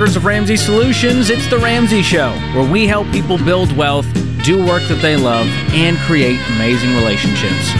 [0.00, 4.06] Headquarters of Ramsey Solutions, it's The Ramsey Show, where we help people build wealth,
[4.42, 7.70] do work that they love, and create amazing relationships.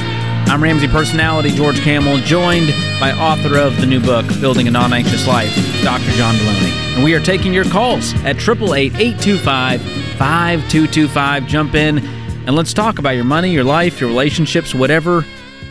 [0.45, 2.69] I'm Ramsey personality George Kamel, joined
[3.01, 5.49] by author of the new book, Building a Non Anxious Life,
[5.83, 6.11] Dr.
[6.11, 6.95] John Deloney.
[6.97, 11.47] And we are taking your calls at 888 825 5225.
[11.47, 15.25] Jump in and let's talk about your money, your life, your relationships, whatever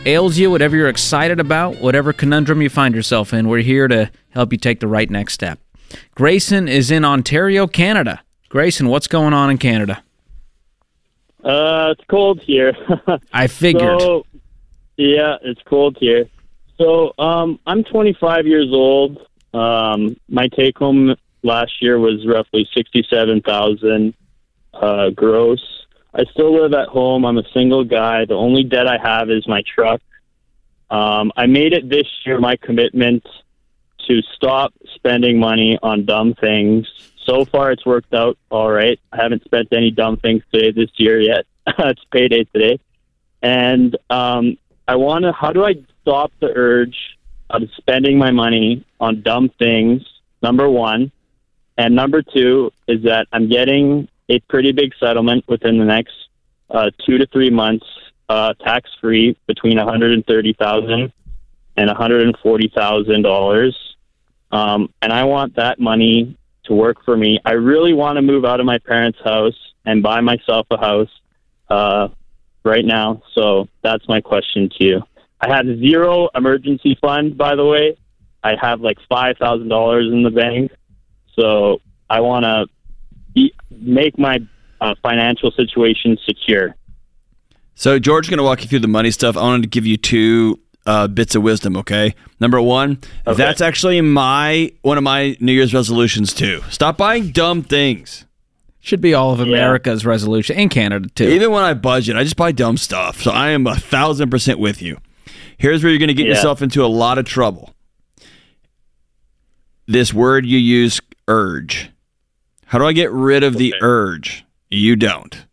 [0.04, 3.46] ails you, whatever you're excited about, whatever conundrum you find yourself in.
[3.46, 5.60] We're here to help you take the right next step.
[6.14, 8.20] Grayson is in Ontario, Canada.
[8.48, 10.02] Grayson, what's going on in Canada?
[11.42, 12.74] Uh, it's cold here.
[13.32, 14.00] I figured.
[14.00, 14.26] So,
[14.96, 16.26] yeah, it's cold here.
[16.78, 19.26] So, um, I'm 25 years old.
[19.54, 24.14] Um, my take home last year was roughly 67,000
[24.74, 25.60] uh, gross.
[26.12, 27.24] I still live at home.
[27.24, 28.24] I'm a single guy.
[28.24, 30.00] The only debt I have is my truck.
[30.90, 33.24] Um, I made it this year my commitment
[34.10, 36.86] to stop spending money on dumb things.
[37.24, 38.98] So far, it's worked out all right.
[39.12, 41.46] I haven't spent any dumb things today this year yet.
[41.78, 42.80] it's payday today,
[43.40, 44.56] and um,
[44.88, 45.32] I want to.
[45.32, 46.96] How do I stop the urge
[47.50, 50.02] of spending my money on dumb things?
[50.42, 51.12] Number one,
[51.78, 56.14] and number two is that I'm getting a pretty big settlement within the next
[56.70, 57.86] uh, two to three months,
[58.28, 61.12] uh, tax free between one hundred and thirty thousand
[61.76, 63.76] and one hundred and forty thousand dollars.
[64.52, 67.38] Um, and I want that money to work for me.
[67.44, 71.08] I really want to move out of my parents' house and buy myself a house
[71.68, 72.08] uh,
[72.64, 73.22] right now.
[73.34, 75.02] So that's my question to you.
[75.40, 77.96] I have zero emergency fund, by the way.
[78.42, 80.72] I have like five thousand dollars in the bank,
[81.38, 82.66] so I want to
[83.70, 84.40] make my
[84.80, 86.74] uh, financial situation secure.
[87.74, 89.36] So George going to walk you through the money stuff.
[89.36, 90.60] I wanted to give you two
[90.90, 91.76] uh, bits of wisdom.
[91.76, 93.36] Okay, number one, Okay.
[93.36, 96.62] that's actually my one of my New Year's resolutions too.
[96.70, 98.24] Stop buying dumb things.
[98.82, 101.28] Should be all of America's resolution, and Canada too.
[101.28, 103.20] Even when I budget, I just buy dumb stuff.
[103.22, 104.98] So I am a thousand percent with you.
[105.58, 106.34] Here's where you're going to get Yeah.
[106.34, 107.74] yourself into a lot of trouble.
[109.86, 111.90] This word you use, urge.
[112.66, 114.44] How do I get rid of the urge?
[114.70, 115.44] You don't.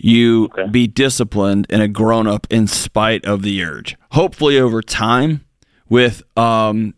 [0.00, 0.66] You Okay.
[0.70, 3.96] be disciplined and a grown up in spite of the urge.
[4.12, 5.44] Hopefully, over time,
[5.88, 6.94] with um,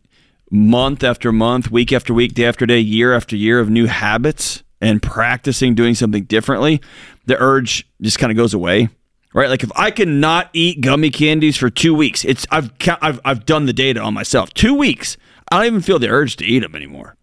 [0.51, 4.63] month after month, week after week, day after day, year after year of new habits
[4.81, 6.81] and practicing doing something differently,
[7.27, 8.89] the urge just kind of goes away.
[9.33, 9.49] Right?
[9.49, 13.67] Like if I cannot eat gummy candies for two weeks, it's I've I've I've done
[13.67, 14.53] the data on myself.
[14.55, 15.17] Two weeks,
[15.53, 17.17] I don't even feel the urge to eat them anymore.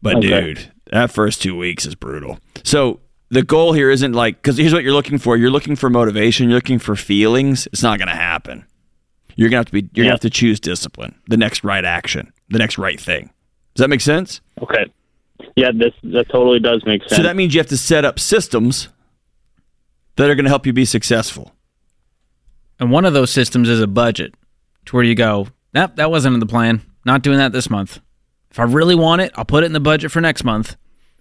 [0.00, 0.28] But Okay.
[0.54, 2.38] dude, that first two weeks is brutal.
[2.62, 3.00] So
[3.30, 5.36] the goal here isn't like because here's what you're looking for.
[5.36, 6.48] You're looking for motivation.
[6.48, 7.66] You're looking for feelings.
[7.72, 8.64] It's not going to happen.
[9.36, 9.88] You're gonna have to be.
[9.92, 13.30] You're gonna have to choose discipline, the next right action, the next right thing.
[13.74, 14.40] Does that make sense?
[14.62, 14.86] Okay.
[15.56, 17.16] Yeah, this that totally does make sense.
[17.16, 18.88] So that means you have to set up systems
[20.16, 21.52] that are going to help you be successful.
[22.80, 24.34] And one of those systems is a budget,
[24.86, 26.80] to where you go, nope, that wasn't in the plan.
[27.04, 28.00] Not doing that this month.
[28.50, 30.76] If I really want it, I'll put it in the budget for next month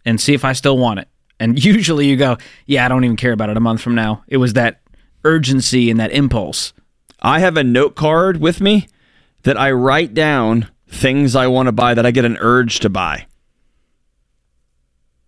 [0.06, 1.10] and see if I still want it.
[1.40, 4.24] And usually you go, yeah, I don't even care about it a month from now.
[4.28, 4.82] It was that
[5.24, 6.74] urgency and that impulse.
[7.22, 8.88] I have a note card with me
[9.44, 12.90] that I write down things I want to buy that I get an urge to
[12.90, 13.26] buy.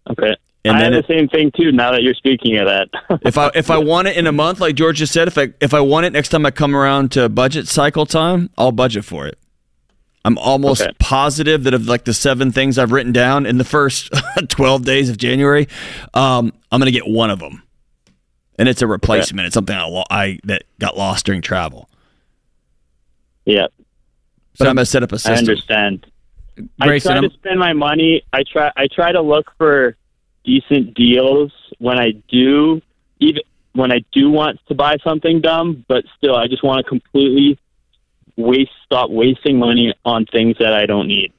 [0.10, 0.36] okay.
[0.66, 1.72] And I then have it- the same thing too.
[1.72, 2.90] Now that you're speaking of that,
[3.24, 5.54] If I if I want it in a month, like George just said, if I
[5.62, 9.06] if I want it next time I come around to budget cycle time, I'll budget
[9.06, 9.38] for it.
[10.28, 10.92] I'm almost Okay.
[11.00, 14.12] positive that of like the seven things I've written down in the first
[14.50, 15.68] 12 days of January,
[16.14, 17.64] um, I'm gonna get one of them,
[18.60, 19.46] and it's a replacement.
[19.46, 21.90] It's something I, lo- I that got lost during travel,
[23.46, 23.68] yeah,
[24.60, 25.34] but I'm gonna set up a system.
[25.34, 26.06] I understand.
[26.82, 28.24] Grayson, I try I'm- to spend my money.
[28.34, 28.72] I try.
[28.76, 29.96] I try to look for
[30.44, 32.82] decent deals when I do,
[33.20, 33.42] even
[33.74, 35.86] when I do want to buy something dumb.
[35.88, 37.58] But still, I just want to completely
[38.38, 41.34] waste, stop wasting money on things that I don't need.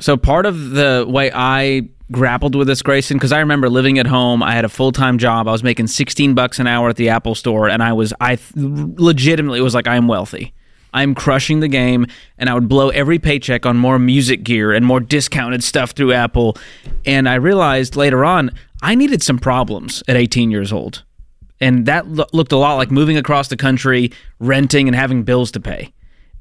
[0.00, 4.06] So part of the way I grappled with this, Grayson, because I remember living at
[4.06, 4.42] home.
[4.42, 5.48] I had a full time job.
[5.48, 8.38] I was making sixteen bucks an hour at the Apple Store, and I was I
[8.54, 10.52] legitimately was like, I'm wealthy.
[10.92, 12.06] I'm crushing the game,
[12.38, 16.12] and I would blow every paycheck on more music gear and more discounted stuff through
[16.12, 16.56] Apple.
[17.04, 18.52] And I realized later on
[18.82, 21.02] I needed some problems at 18 years old,
[21.60, 25.50] and that lo- looked a lot like moving across the country, renting, and having bills
[25.52, 25.92] to pay.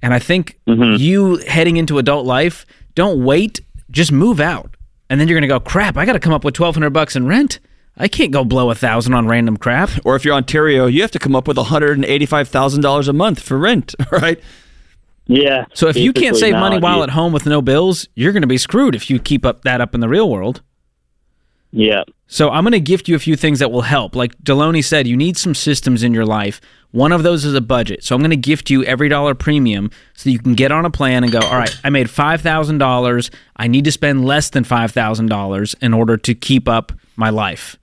[0.03, 1.01] And I think mm-hmm.
[1.01, 4.75] you heading into adult life, don't wait, just move out.
[5.09, 7.15] And then you're going to go, crap, I got to come up with 1200 bucks
[7.15, 7.59] in rent.
[7.95, 9.89] I can't go blow a thousand on random crap.
[10.05, 13.95] Or if you're Ontario, you have to come up with $185,000 a month for rent,
[14.11, 14.39] right?
[15.25, 15.65] Yeah.
[15.73, 18.33] So if you can't save now, money while you- at home with no bills, you're
[18.33, 20.61] going to be screwed if you keep up that up in the real world.
[21.75, 22.03] Yeah.
[22.27, 24.15] So I'm going to gift you a few things that will help.
[24.15, 26.61] Like Deloney said, you need some systems in your life.
[26.91, 28.03] One of those is a budget.
[28.03, 31.23] So I'm going to gift you EveryDollar premium so you can get on a plan
[31.23, 33.33] and go, all right, I made $5,000.
[33.57, 37.77] I need to spend less than $5,000 in order to keep up my life.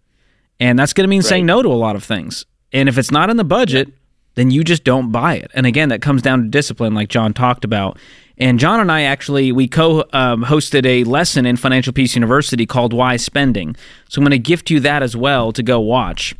[0.61, 2.47] And that's going to mean saying no to a lot of things.
[2.73, 3.89] And if it's not in the budget,
[4.37, 5.51] then you just don't buy it.
[5.55, 7.99] And again, that comes down to discipline, like John talked about.
[8.41, 12.95] And John and I actually we co-hosted um, a lesson in Financial Peace University called
[12.95, 13.77] "Why Spending."
[14.09, 16.35] So I'm going to gift you that as well to go watch,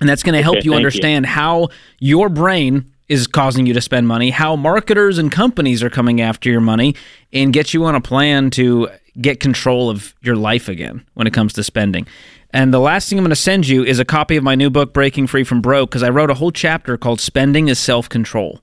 [0.00, 0.86] and that's going to help Okay, you thank you.
[0.86, 1.68] understand how
[2.00, 6.50] your brain is causing you to spend money, how marketers and companies are coming after
[6.50, 6.94] your money,
[7.32, 8.88] and get you on a plan to
[9.20, 12.06] get control of your life again when it comes to spending.
[12.50, 14.70] And the last thing I'm going to send you is a copy of my new
[14.70, 18.08] book, Breaking Free from Broke, because I wrote a whole chapter called Spending is Self
[18.08, 18.62] Control.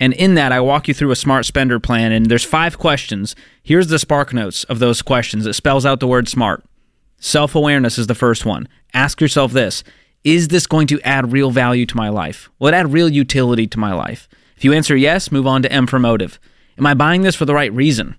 [0.00, 2.10] And in that, I walk you through a smart spender plan.
[2.10, 3.36] And there's five questions.
[3.62, 5.46] Here's the spark notes of those questions.
[5.46, 6.64] It spells out the word smart.
[7.18, 8.66] Self awareness is the first one.
[8.94, 9.84] Ask yourself this
[10.24, 12.48] Is this going to add real value to my life?
[12.58, 14.26] Will it add real utility to my life?
[14.56, 16.40] If you answer yes, move on to M for motive.
[16.78, 18.16] Am I buying this for the right reason?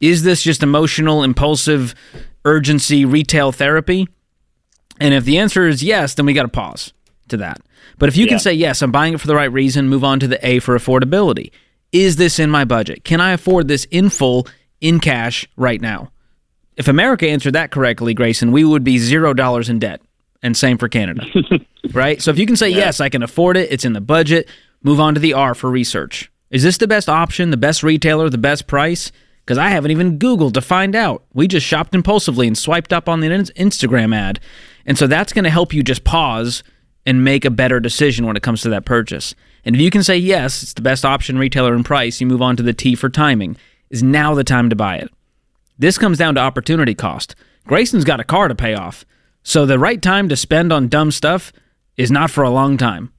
[0.00, 1.94] Is this just emotional, impulsive,
[2.44, 4.08] urgency, retail therapy?
[5.00, 6.92] And if the answer is yes, then we got to pause
[7.28, 7.60] to that.
[7.98, 8.30] But if you Yeah.
[8.30, 10.58] can say, yes, I'm buying it for the right reason, move on to the A
[10.58, 11.50] for affordability.
[11.92, 13.04] Is this in my budget?
[13.04, 14.46] Can I afford this in full,
[14.80, 16.10] in cash, right now?
[16.76, 20.00] If America answered that correctly, Grayson, we would be zero dollars in debt.
[20.42, 21.26] And same for Canada.
[21.92, 22.22] right?
[22.22, 24.48] So if you can say, yes, I can afford it, it's in the budget,
[24.84, 26.30] move on to the R for research.
[26.50, 29.10] Is this the best option, the best retailer, the best price?
[29.44, 31.24] Because I haven't even Googled to find out.
[31.34, 34.38] We just shopped impulsively and swiped up on the Instagram ad.
[34.86, 36.62] And so that's going to help you just pause
[37.08, 39.34] and make a better decision when it comes to that purchase.
[39.64, 42.42] And if you can say, yes, it's the best option, retailer, and price, you move
[42.42, 43.56] on to the T for timing.
[43.88, 45.10] Is now the time to buy it?
[45.78, 47.34] This comes down to opportunity cost.
[47.66, 49.06] Grayson's got a car to pay off.
[49.42, 51.50] So the right time to spend on dumb stuff
[51.96, 53.10] is not for a long time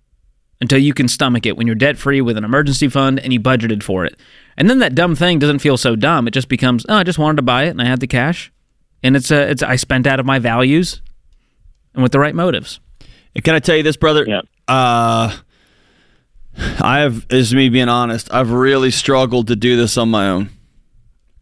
[0.62, 3.40] until you can stomach it when you're debt free with an emergency fund and you
[3.40, 4.16] budgeted for it.
[4.56, 6.28] And then that dumb thing doesn't feel so dumb.
[6.28, 8.52] It just becomes, oh, I just wanted to buy it and I had the cash.
[9.02, 11.02] And it's a, it's I spent out of my values
[11.96, 12.80] and with the right motives.
[13.36, 14.26] And can I tell you this, brother?
[14.28, 14.42] Yeah.
[14.68, 15.36] Uh,
[16.82, 18.32] I have, is me being honest.
[18.34, 20.50] I've really struggled to do this on my own,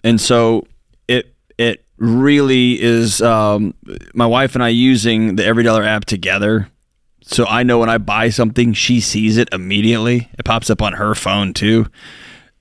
[0.03, 0.67] and so
[1.07, 3.21] it it really is.
[3.21, 3.73] Um,
[4.13, 6.69] my wife and I using the EveryDollar app together,
[7.23, 10.29] so I know when I buy something, she sees it immediately.
[10.37, 11.87] It pops up on her phone too.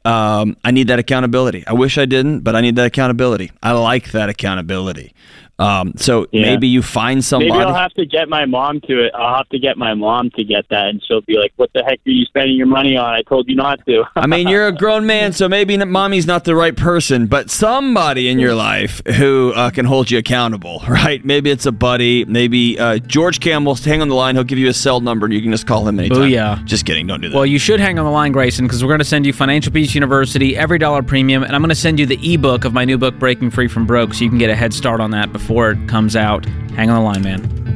[0.04, 1.66] Um, I need that accountability.
[1.66, 3.50] I wish I didn't, but I need that accountability.
[3.62, 5.12] I like that accountability.
[5.58, 6.42] Um, so Yeah.
[6.42, 7.50] maybe you find somebody.
[7.50, 9.12] Maybe I'll have to get my mom to it.
[9.14, 11.82] I'll have to get my mom to get that, and she'll be like, "What the
[11.82, 13.14] heck are you spending your money on?
[13.14, 16.44] I told you not to." I mean, you're a grown man, so maybe mommy's not
[16.44, 21.24] the right person, but somebody in your life who uh, can hold you accountable, right?
[21.24, 22.26] Maybe it's a buddy.
[22.26, 23.76] Maybe uh, George Kamel.
[23.76, 24.34] Hang on the line.
[24.34, 26.28] He'll give you a cell number, and you can just call him anytime.
[26.28, 26.58] yeah.
[26.66, 27.06] Just kidding.
[27.06, 27.34] Don't do that.
[27.34, 29.72] Well, you should hang on the line, Grayson, because we're going to send you Financial
[29.72, 32.98] Peace University, EveryDollar premium, and I'm going to send you the ebook of my new
[32.98, 35.45] book, Breaking Free from Broke, so you can get a head start on that before
[35.48, 36.44] it comes out.
[36.74, 37.66] Hang on the line, man.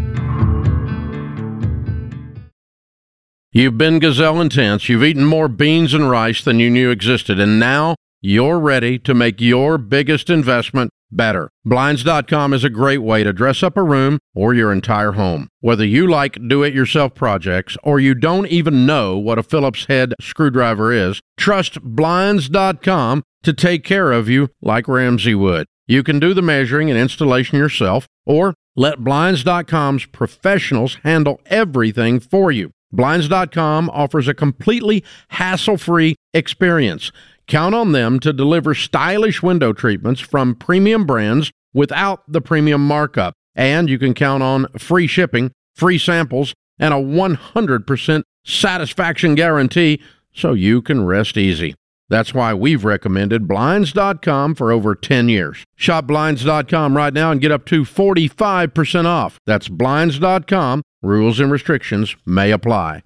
[3.53, 4.89] You've been gazelle intense.
[4.89, 9.15] You've eaten more beans and rice than you knew existed, and now you're ready to
[9.15, 11.51] make your biggest investment better.
[11.65, 15.49] Blinds.com is a great way to dress up a room or your entire home.
[15.61, 19.87] Whether you like do it yourself projects or you don't even know what a Phillips
[19.87, 25.67] head screwdriver is, trust Blinds.com to take care of you like Ramsey would.
[25.91, 32.53] You can do the measuring and installation yourself or let Blinds.com's professionals handle everything for
[32.53, 32.71] you.
[32.93, 37.11] Blinds.com offers a completely hassle free experience.
[37.49, 43.35] Count on them to deliver stylish window treatments from premium brands without the premium markup.
[43.57, 50.01] And you can count on free shipping, free samples, and a 100% satisfaction guarantee
[50.33, 51.75] so you can rest easy.
[52.11, 55.65] That's why we've recommended Blinds.com for over 10 years.
[55.77, 59.39] Shop Blinds.com right now and get up to 45% off.
[59.47, 60.83] That's Blinds.com.
[61.03, 63.03] Rules and restrictions may apply.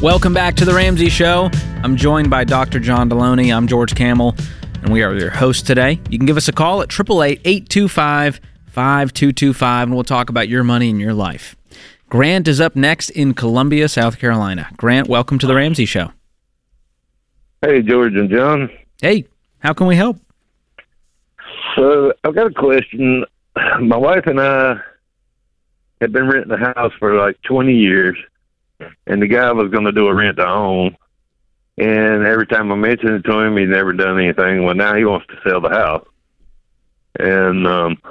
[0.00, 1.50] Welcome back to The Ramsey Show.
[1.82, 2.80] I'm joined by Dr.
[2.80, 3.54] John Deloney.
[3.54, 4.34] I'm George Kamel,
[4.82, 6.00] and we are your host today.
[6.10, 10.64] You can give us a call at 888 825 5225, and we'll talk about your
[10.64, 11.54] money and your life.
[12.08, 14.68] Grant is up next in Columbia, South Carolina.
[14.76, 16.12] Grant, welcome to The Ramsey Show.
[17.64, 18.68] Hey, George and John.
[19.00, 19.24] Hey,
[19.60, 20.16] how can we help?
[21.76, 23.24] So I've got a question.
[23.80, 24.80] My wife and I
[26.00, 28.18] had been renting a house for like 20 years,
[29.06, 30.96] and the guy was going to do a rent to own.
[31.78, 34.64] And every time I mentioned it to him, he's never done anything.
[34.64, 36.06] Well, now he wants to sell the house,
[37.20, 38.02] and um,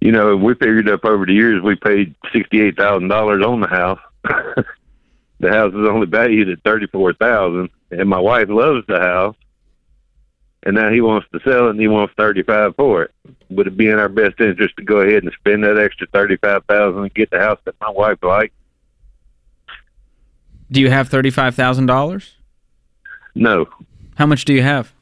[0.00, 3.60] you know, we figured up over the years we paid sixty eight thousand dollars on
[3.60, 4.00] the house.
[5.40, 9.36] the house is only valued at thirty four thousand, and my wife loves the house.
[10.66, 13.10] And now he wants to sell it, and he wants thirty five for it.
[13.50, 16.36] Would it be in our best interest to go ahead and spend that extra thirty
[16.38, 18.54] five thousand and get the house that my wife likes?
[20.70, 22.32] Do you have thirty-five thousand dollars?
[23.34, 23.66] No,
[24.16, 24.92] How much do you have?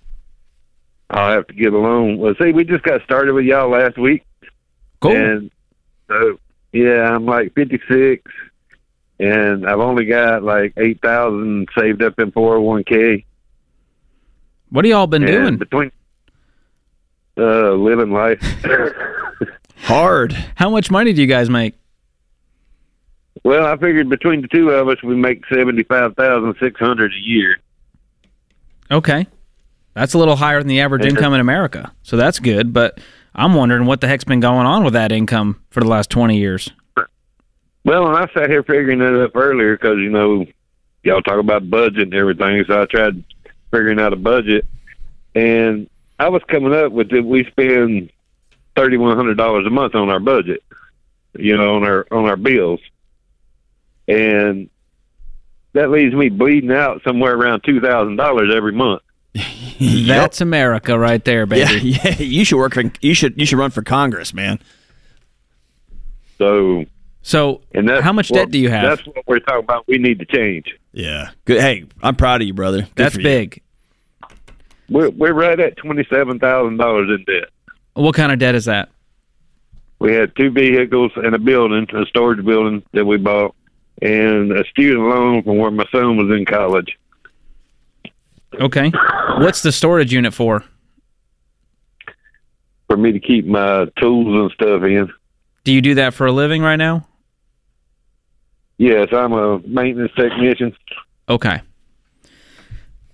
[1.10, 2.16] I'll have to get a loan.
[2.18, 4.24] Well, see, we just got started with y'all last week,
[5.00, 5.12] Cool.
[5.16, 5.50] and
[6.08, 6.38] so
[6.72, 8.24] yeah, I'm like fifty six,
[9.18, 13.24] and I've only got like eight thousand saved up in four hundred one k.
[14.70, 15.56] what have y'all been And doing?
[15.58, 15.92] between
[17.38, 18.40] uh, living life.
[19.84, 20.32] Hard.
[20.54, 21.74] How much money do you guys make?
[23.44, 27.12] well, I figured between the two of us, we make seventy five thousand six hundred
[27.12, 27.58] a year.
[28.90, 29.26] Okay.
[29.94, 31.92] That's a little higher than the average income in America.
[32.02, 32.98] So that's good, but
[33.34, 36.38] I'm wondering what the heck's been going on with that income for the last 20
[36.38, 36.70] years.
[37.84, 40.46] Well, and I sat here figuring it up earlier because you know
[41.02, 43.24] y'all talk about budget and everything, so I tried
[43.70, 44.66] figuring out a budget,
[45.34, 48.10] and I was coming up with that we spend
[48.76, 50.62] thirty one hundred dollars a month on our budget,
[51.34, 52.80] you know, on our on our bills,
[54.06, 54.70] and
[55.72, 59.02] that leaves me bleeding out somewhere around two thousand dollars every month.
[59.80, 61.90] That's America right there, baby.
[61.90, 62.18] Yeah, yeah.
[62.18, 62.74] You should work.
[62.74, 63.38] For, you should.
[63.38, 64.58] You should run for Congress, man.
[66.38, 66.84] So,
[67.22, 68.82] So, and that's how much what- debt do you have?
[68.98, 69.86] That's what we're talking about.
[69.86, 70.74] We need to change.
[70.92, 71.30] Yeah.
[71.44, 71.60] Good.
[71.60, 72.82] Hey, I'm proud of you, brother.
[72.82, 73.22] Good That's you.
[73.22, 73.62] big.
[74.88, 77.48] We're we're right at twenty seven thousand dollars in debt.
[77.94, 78.88] What kind of debt is that?
[80.00, 83.54] We had two vehicles and a building, a storage building that we bought,
[84.02, 86.98] and a student loan from where my son was in college.
[88.54, 88.90] Okay.
[89.38, 90.64] What's the storage unit for?
[92.88, 95.10] For me to keep my tools and stuff in.
[95.64, 97.06] Do you do that for a living right now?
[98.78, 100.74] Yes, I'm a maintenance technician.
[101.28, 101.60] Okay.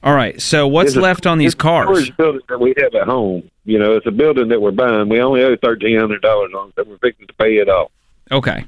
[0.03, 0.41] All right.
[0.41, 2.11] So, what's a- left on these it's cars?
[2.11, 3.51] building that we have at home.
[3.65, 5.09] You know, it's a building that we're buying.
[5.09, 7.91] We only owe thirteen hundred dollars on it, so we're fixing to pay it off.
[8.31, 8.67] Okay.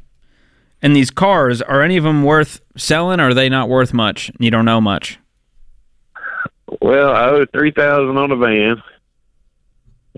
[0.83, 4.31] And these cars, are any of them worth selling or are they not worth much?
[4.39, 5.19] You don't know much.
[6.81, 8.83] Well, I owe three thousand on a van,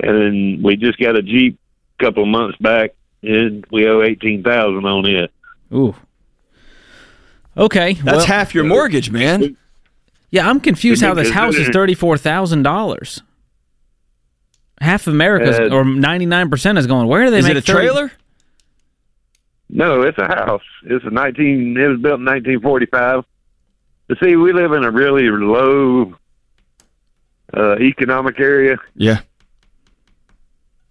[0.02, 1.58] and then we just got a Jeep
[1.98, 5.30] a couple of months back, and we owe eighteen thousand on it.
[5.72, 5.94] Ooh.
[7.56, 7.94] Okay.
[7.94, 9.56] That's well, half your mortgage, man.
[10.30, 13.20] Yeah, I'm confused how this house is thirty-four thousand dollars.
[14.80, 17.06] Half of America's Uh, or ninety-nine percent is going.
[17.08, 18.12] Where do they Is make it a 30 trailer?
[19.68, 20.62] No, it's a house.
[20.84, 21.76] It's a nineteen.
[21.76, 23.24] It was built in nineteen forty-five.
[24.08, 26.14] But see, we live in a really low
[27.54, 29.20] uh, economic area, Yeah.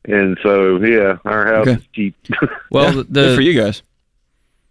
[0.06, 1.80] and so yeah, our house Okay.
[1.80, 2.15] is cheap.
[2.72, 3.84] Well, Yeah, the good for you guys.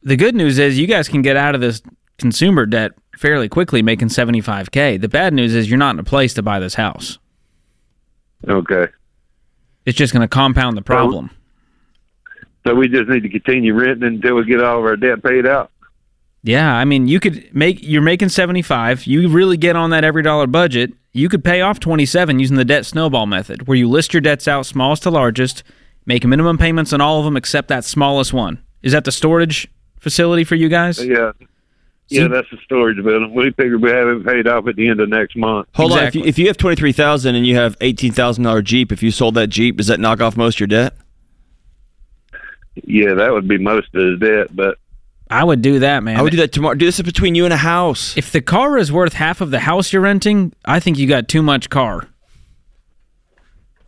[0.02, 1.83] The good news is you guys can get out of this
[2.19, 4.97] consumer debt fairly quickly, making seventy-five k.
[4.97, 7.19] The bad news is you're not in a place to buy this house.
[8.49, 8.87] okay,
[9.85, 11.30] It's just going to compound the problem.
[12.66, 15.47] so we just need to continue renting until we get all of our debt paid
[15.47, 15.71] out.
[16.42, 19.04] Yeah, I mean, you could make you're making 75.
[19.04, 20.92] You really get on that EveryDollar budget.
[21.12, 24.49] You could pay off 27 using the debt snowball method, where you list your debts
[24.49, 25.62] out smallest to largest,
[26.07, 28.62] make minimum payments on all of them except that smallest one.
[28.83, 29.69] Is that the storage
[30.00, 31.04] facility for you guys?
[31.04, 31.33] Yeah,
[32.11, 33.33] yeah, that's the storage building.
[33.33, 35.69] We figured we have it paid off at the end of next month.
[35.75, 36.04] Hold on.
[36.04, 38.90] If you, if you have twenty three thousand and you have eighteen thousand dollar Jeep,
[38.90, 40.95] if you sold that Jeep, does that knock off most of your debt?
[42.85, 44.78] Yeah, that would be most of the debt, but
[45.30, 46.16] I would do that, man.
[46.16, 46.75] I would do that tomorrow.
[46.75, 48.16] Do this is between you and a house.
[48.16, 51.28] If the car is worth half of the house you're renting, I think you got
[51.28, 52.09] too much car.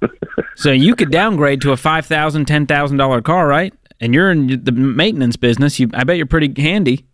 [0.54, 3.74] so you could downgrade to a five thousand, ten thousand dollar car, right?
[4.02, 5.80] And you're in the maintenance business.
[5.80, 7.06] You, I bet you're pretty handy.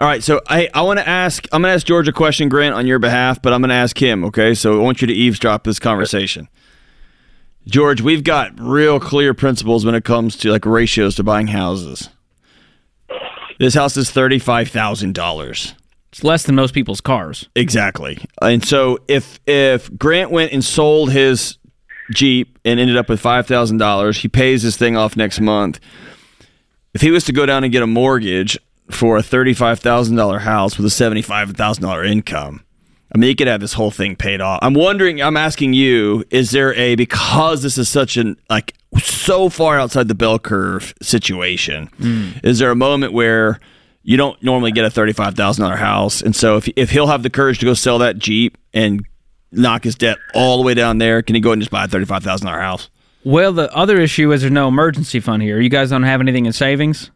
[0.00, 1.48] All right, so I I want to ask.
[1.50, 3.74] I'm going to ask George a question, Grant, on your behalf, but I'm going to
[3.74, 4.24] ask him.
[4.26, 6.48] Okay, so I want you to eavesdrop this conversation.
[7.66, 12.10] George, we've got real clear principles when it comes to like ratios to buying houses.
[13.58, 15.74] This house is thirty five thousand dollars.
[16.12, 17.48] It's less than most people's cars.
[17.56, 18.18] Exactly.
[18.40, 21.58] And so if if Grant went and sold his
[22.12, 25.80] Jeep and ended up with five thousand dollars, he pays his thing off next month.
[26.94, 28.58] If he was to go down and get a mortgage
[28.90, 32.64] for a thirty five thousand dollar house with a seventy five thousand dollar income,
[33.14, 34.58] I mean, he could have this whole thing paid off.
[34.62, 35.22] I'm wondering.
[35.22, 40.08] I'm asking you: Is there a because this is such an like so far outside
[40.08, 41.86] the bell curve situation?
[41.98, 42.30] Hmm.
[42.42, 43.60] Is there a moment where
[44.02, 47.22] you don't normally get a thirty-five thousand dollar house, and so if if he'll have
[47.22, 49.04] the courage to go sell that Jeep and
[49.52, 51.88] knock his debt all the way down there, can he go and just buy a
[51.88, 52.90] thirty-five thousand dollar house?
[53.24, 55.60] Well, the other issue is there's no emergency fund here.
[55.60, 57.10] You guys don't have anything in savings?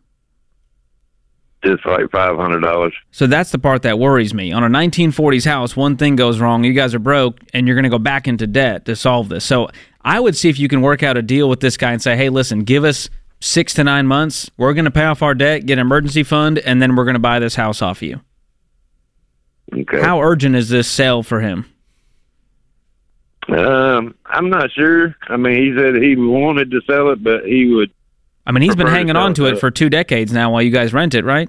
[1.64, 2.92] Just like five hundred dollars.
[3.12, 4.50] So that's the part that worries me.
[4.50, 7.84] On a 1940s house, one thing goes wrong, you guys are broke, and you're going
[7.84, 9.44] to go back into debt to solve this.
[9.44, 9.68] So
[10.00, 12.16] I would see if you can work out a deal with this guy and say,
[12.16, 14.50] hey, listen, give us six to nine months.
[14.56, 17.14] We're going to pay off our debt, get an emergency fund, and then we're going
[17.14, 18.20] to buy this house off of you.
[19.72, 20.00] Okay.
[20.00, 21.71] How urgent is this sale for him?
[23.48, 25.16] Um, I'm not sure.
[25.28, 27.90] I mean, he said he wanted to sell it, but he would.
[28.46, 29.54] I mean, he's been Prefer to hanging on to it.
[29.54, 31.48] it for two decades now while you guys rent it, right?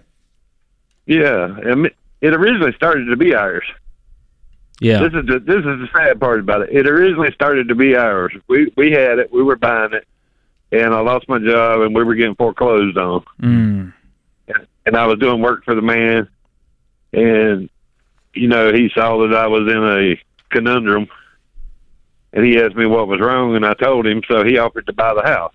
[1.06, 1.58] Yeah,
[2.22, 3.66] it originally started to be ours.
[4.80, 5.00] Yeah.
[5.00, 6.70] This is the this is the sad part about it.
[6.72, 8.34] It originally started to be ours.
[8.48, 9.32] We we had it.
[9.32, 10.08] We were buying it,
[10.72, 13.24] and I lost my job, and we were getting foreclosed on.
[13.42, 13.94] Mm.
[14.86, 16.28] And I was doing work for the man,
[17.14, 17.70] and
[18.34, 20.20] you know he saw that I was in a
[20.50, 21.08] conundrum,
[22.34, 24.22] and he asked me what was wrong, and I told him.
[24.28, 25.54] So he offered to buy the house,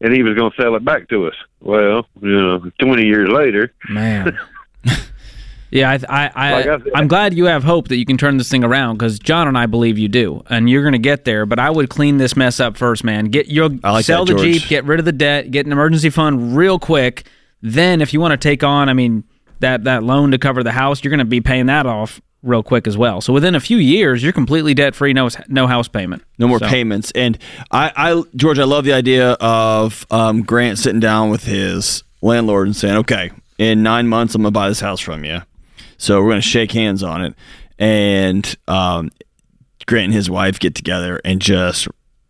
[0.00, 1.34] and he was going to sell it back to us.
[1.60, 4.38] Well, you know, twenty years later, Man.
[5.70, 8.38] yeah, I, I, I, like I I'm glad you have hope that you can turn
[8.38, 11.24] this thing around because John and I believe you do, and you're going to get
[11.24, 11.44] there.
[11.46, 13.26] But I would clean this mess up first, man.
[13.26, 14.60] Get your I like sell that, the George.
[14.60, 17.26] Jeep, get rid of the debt, get an emergency fund real quick.
[17.60, 19.24] Then, if you want to take on, I mean,
[19.58, 22.62] that that loan to cover the house, you're going to be paying that off real
[22.62, 23.20] quick as well.
[23.20, 26.58] So within a few years, you're completely debt free, no no house payment, No more
[26.58, 27.10] So- payments.
[27.12, 27.38] And
[27.70, 32.66] I, I, George, I love the idea of um, Grant sitting down with his landlord
[32.68, 35.40] and saying, "Okay, in nine months, I'm gonna buy this house from you.
[35.98, 37.34] So we're gonna shake hands on it."
[37.78, 39.10] And um,
[39.86, 41.88] Grant and his wife get together and just,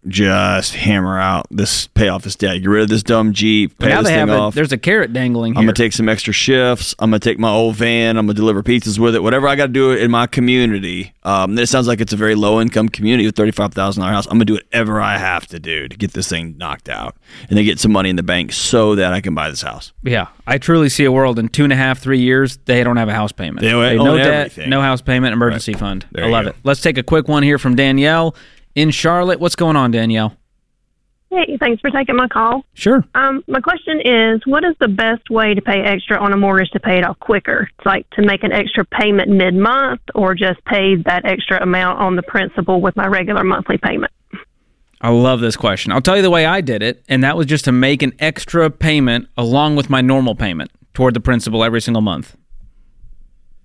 [0.09, 3.89] just hammer out this, pay off this debt, get rid of this dumb Jeep, pay
[3.89, 4.55] Now this they thing have a, off.
[4.55, 6.95] there's a carrot dangling I'm gonna take some extra shifts.
[6.99, 8.17] I'm gonna take my old van.
[8.17, 9.23] I'm gonna deliver pizzas with it.
[9.23, 11.13] Whatever I got to do in my community.
[11.23, 14.13] Um, it sounds like it's a very low income community with thirty five thousand dollar
[14.15, 14.27] house.
[14.27, 17.17] I'm gonna do whatever I have to do to get this thing knocked out
[17.49, 19.93] and then get some money in the bank so that I can buy this house.
[20.03, 22.97] Yeah, I truly see a world in two and a half, three years they don't
[22.97, 23.61] have a house payment.
[23.61, 24.71] They own no debt, everything.
[24.71, 26.07] no house payment, emergency fund.
[26.13, 26.57] There I love it.
[26.65, 28.35] Let's take a quick one here from Danielle
[28.75, 29.41] in Charlotte.
[29.41, 30.37] What's going on, Danielle?
[31.31, 32.65] Hey, thanks for taking my call.
[32.75, 33.05] Sure.
[33.15, 36.71] Um, my question is, what is the best way to pay extra on a mortgage
[36.73, 37.69] to pay it off quicker?
[37.79, 42.17] It's like to make an extra payment mid-month, or just pay that extra amount on
[42.17, 44.13] the principal with my regular monthly payment.
[45.01, 45.93] I love this question.
[45.93, 48.13] I'll tell you the way I did it, and that was just to make an
[48.19, 52.37] extra payment along with my normal payment toward the principal every single month.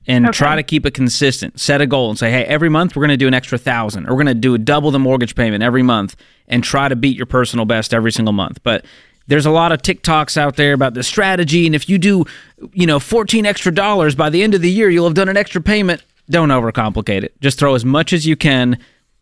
[0.07, 0.33] And Okay.
[0.37, 1.59] try to keep it consistent.
[1.59, 4.05] Set a goal and say, hey, every month we're going to do an extra thousand,
[4.07, 6.15] or we're going to do double the mortgage payment every month,
[6.47, 8.59] and try to beat your personal best every single month.
[8.63, 8.85] But
[9.27, 12.25] there's a lot of TikToks out there about the strategy, and if you do,
[12.73, 15.37] you know, 14 extra dollars by the end of the year, you'll have done an
[15.37, 16.03] extra payment.
[16.29, 17.39] Don't overcomplicate it.
[17.41, 18.77] Just throw as much as you can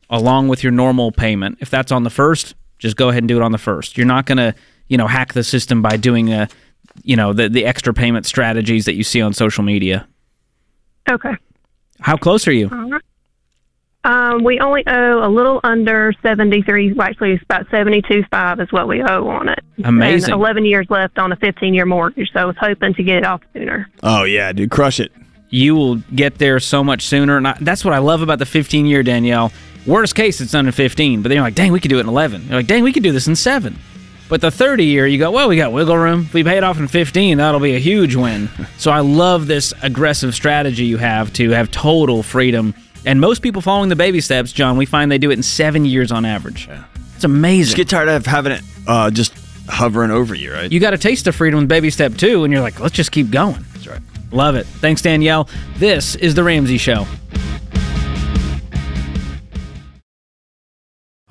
[0.09, 1.57] along with your normal payment.
[1.61, 3.97] If that's on the first, just go ahead and do it on the first.
[3.97, 4.53] You're not going to,
[4.89, 6.49] you know, hack the system by doing a,
[7.03, 10.05] you know, the the extra payment strategies that you see on social media.
[11.09, 11.35] Okay.
[11.99, 12.69] How close are you?
[14.05, 16.93] Um, we only owe a little under seventy-three.
[16.93, 19.59] Well, actually, it's about seventy-two five is what we owe on it.
[19.85, 20.33] Amazing.
[20.33, 23.25] And Eleven years left on a fifteen-year mortgage, so I was hoping to get it
[23.25, 23.89] off sooner.
[24.01, 25.11] Oh yeah, dude, crush it.
[25.49, 27.37] You will get there so much sooner.
[27.37, 29.51] And I, that's what I love about the 15 year Danielle.
[29.85, 32.07] Worst case, it's under 15, but then you're like, dang, we could do it in
[32.07, 32.47] 11.
[32.47, 33.77] You're like, dang, we could do this in seven.
[34.33, 36.21] But the 30 year, you go, well, we got wiggle room.
[36.21, 38.49] If we pay it off in 15, that'll be a huge win.
[38.79, 42.73] so I love this aggressive strategy you have to have total freedom.
[43.05, 45.85] And most people following the baby steps, John, we find they do it in seven
[45.85, 46.65] years on average.
[46.67, 46.83] Yeah.
[47.13, 47.65] It's amazing.
[47.65, 49.35] Just get tired of having it uh, just
[49.69, 50.71] hovering over you, right?
[50.71, 53.11] you got a taste of freedom with baby step two, and you're like, let's just
[53.11, 53.63] keep going.
[53.73, 54.01] That's right.
[54.31, 54.65] Love it.
[54.65, 55.47] Thanks, Danielle.
[55.75, 57.05] This is The Ramsey Show.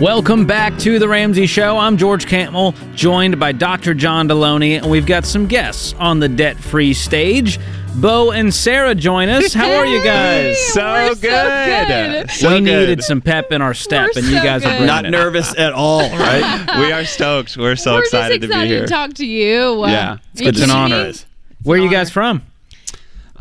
[0.00, 1.78] Welcome back to The Ramsey Show.
[1.78, 3.94] I'm George Kamel, joined by Dr.
[3.94, 7.60] John Deloney, and we've got some guests on the debt free stage.
[7.94, 9.54] Bo and Sarah join us.
[9.54, 10.58] How are you guys?
[10.72, 11.86] So We're so good.
[11.86, 12.30] good.
[12.32, 12.64] So we good.
[12.64, 14.70] needed some pep in our step, We're and you so guys are good.
[14.78, 15.10] bringing Not it.
[15.10, 16.66] nervous at all, right?
[16.78, 17.56] we are stoked.
[17.56, 18.86] We're so We're excited, just excited to be here.
[18.86, 19.86] talk to you.
[19.86, 21.04] Yeah, it's good to an you honor.
[21.04, 21.24] guys.
[21.62, 21.96] Where are you honor.
[21.98, 22.42] guys from?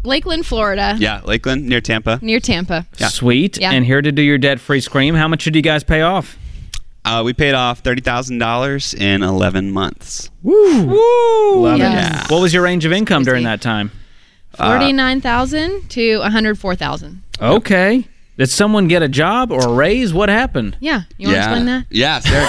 [0.03, 2.19] Lakeland, Florida, yeah, Lakeland near Tampa.
[2.21, 2.85] near Tampa.
[2.99, 3.07] Yeah.
[3.07, 3.57] Sweet.
[3.59, 3.71] Yeah.
[3.71, 5.15] And here to do your debt-free scream.
[5.15, 6.37] How much did you guys pay off?
[7.05, 10.29] Uh, we paid off thirty thousand dollars in eleven months.
[10.41, 11.61] Woo!
[11.61, 12.25] Love Yes.
[12.25, 12.31] it.
[12.31, 13.53] What was your range of income during Crazy.
[13.53, 13.91] that time?
[14.57, 17.23] Forty-nine thousand to one hundred four thousand.
[17.41, 18.07] Okay.
[18.37, 20.11] Did someone get a job or a raise?
[20.11, 20.75] What happened?
[20.79, 21.85] Yeah, you want to explain that?
[21.91, 22.47] Yeah, Sarah.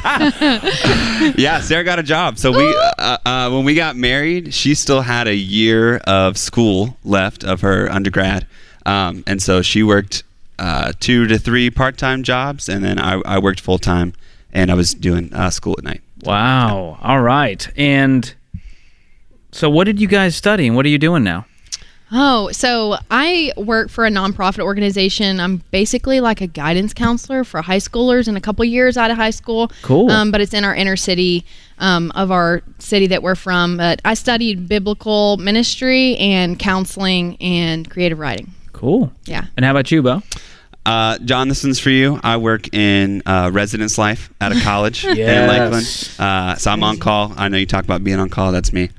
[0.00, 2.36] Got, yeah, Sarah got a job.
[2.38, 6.96] So we, uh, uh, when we got married, she still had a year of school
[7.04, 8.48] left of her undergrad,
[8.86, 10.24] um, and so she worked
[10.58, 14.14] uh, two to three part-time jobs, and then I, I worked full-time,
[14.52, 16.02] and I was doing uh, school at night.
[16.22, 16.98] Wow.
[17.02, 17.68] All right.
[17.76, 18.34] And
[19.52, 21.46] so what did you guys study and what are you doing now?
[22.12, 25.40] Oh, so I work for a nonprofit organization.
[25.40, 29.16] I'm basically like a guidance counselor for high schoolers in a couple years out of
[29.16, 29.72] high school.
[29.82, 30.10] Cool.
[30.10, 31.44] Um, but it's in our inner city
[31.78, 33.76] um, of our city that we're from.
[33.76, 38.52] But I studied biblical ministry and counseling and creative writing.
[38.76, 39.10] Cool.
[39.24, 39.46] Yeah.
[39.56, 40.22] And how about you, Bo?
[40.84, 42.20] Uh, John, this one's for you.
[42.22, 46.10] I work in uh, residence life out of college in Lakeland.
[46.18, 47.32] Uh, so I'm on call.
[47.38, 48.52] I know you talk about being on call.
[48.52, 48.90] That's me.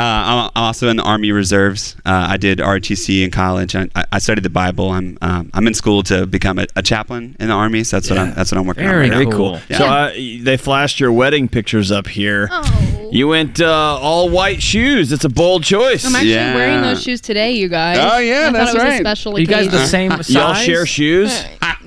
[0.00, 1.94] Uh, I'm I'm also in the Army Reserves.
[2.06, 3.76] Uh, I did ROTC in college.
[3.76, 4.90] I, I studied the Bible.
[4.90, 7.84] I'm um, I'm in school to become a, a chaplain in the Army.
[7.84, 9.10] So that's what I'm that's what I'm working Very on.
[9.10, 9.12] right.
[9.12, 9.60] Very cool.
[9.68, 9.76] Cool.
[9.76, 12.48] So uh, they flashed your wedding pictures up here.
[12.50, 13.08] Oh.
[13.12, 13.68] You went uh,
[14.00, 15.10] all white shoes.
[15.12, 16.06] It's a bold choice.
[16.06, 16.54] I'm actually Yeah.
[16.54, 17.98] wearing those shoes today, you guys.
[17.98, 18.94] Oh, yeah, I that's thought it was right.
[18.94, 20.30] a special Are you guys the same size?
[20.34, 21.44] Y'all share shoes?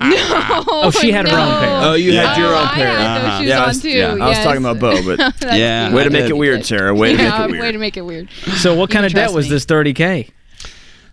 [0.66, 1.80] Oh, she had her own pair.
[1.82, 2.86] Oh, you had your Oh, own I pair.
[2.88, 3.38] had those Uh-huh.
[3.40, 3.88] shoes Yeah, I on was- too.
[3.90, 5.94] yeah, I I was talking about Bo, but Yeah.
[5.94, 6.94] way to make it weird, Sarah.
[6.94, 7.72] Way to make it way weird.
[7.74, 8.28] to make it weird.
[8.56, 10.30] So what kind of debt was this 30K?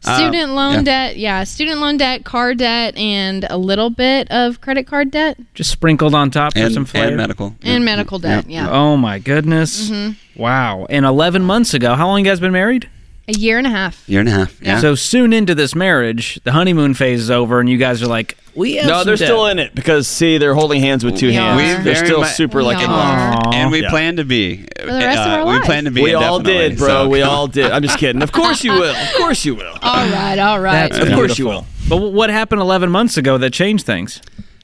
[0.04, 0.82] Student loan yeah.
[0.82, 5.38] debt, yeah, student loan debt, car debt, and a little bit of credit card debt
[5.54, 7.10] Just sprinkled on top for And, some flavor?
[7.10, 7.56] and medical.
[7.62, 8.50] and medical debt.
[8.50, 9.92] Yeah, Oh my goodness.
[9.92, 10.42] Mm-hmm.
[10.42, 10.88] Wow.
[10.90, 12.90] And 11 months ago, how long you guys been married?
[13.28, 14.04] a year and a half.
[14.10, 14.60] Year and a half.
[14.62, 14.80] Yeah.
[14.82, 18.36] So soon into this marriage, the honeymoon phase is over and you guys are like,
[18.56, 19.28] we have No, they're debt.
[19.28, 21.54] still in it because see, they're holding hands with two We hands.
[21.62, 21.78] are.
[21.78, 23.44] We They're very still mu- super like We in love.
[23.54, 23.90] And we Yeah.
[23.90, 24.66] plan to be.
[24.80, 25.66] the rest of uh, our We lives.
[25.66, 26.02] plan to be.
[26.02, 26.88] We all indefinitely, did, bro.
[26.88, 27.72] so- we all did.
[27.72, 28.22] I'm just kidding.
[28.22, 28.96] Of course you will.
[28.96, 29.74] Of course you will.
[29.82, 30.92] All right, all right.
[30.92, 31.66] That's Of course you will.
[31.88, 34.22] But what happened 11 months ago that changed things?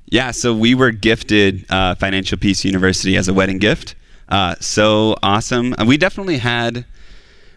[0.09, 3.95] Yeah, so we were gifted uh, Financial Peace University as a wedding gift.
[4.29, 5.73] Uh, so awesome.
[5.77, 6.85] Uh, We definitely had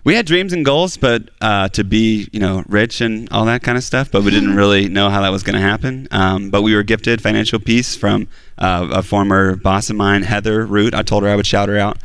[0.05, 3.63] we had dreams and goals, but uh, to be you know rich and all that
[3.63, 4.11] kind of stuff.
[4.11, 6.09] But we didn't really know how that was going to happen.
[6.11, 10.65] Um, but we were gifted financial peace from uh, a former boss of mine, Heather
[10.67, 10.95] Root.
[10.95, 11.99] I told her I would shout her out,